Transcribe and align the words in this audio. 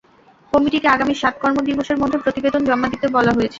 কমিটিকে 0.53 0.87
আগামী 0.87 1.13
সাত 1.13 1.35
কর্ম 1.41 1.57
দিবসের 1.67 1.97
মধ্যে 2.01 2.17
প্রতিবেদন 2.23 2.61
জমা 2.69 2.87
দিতে 2.93 3.07
বলা 3.15 3.31
হয়েছে। 3.31 3.49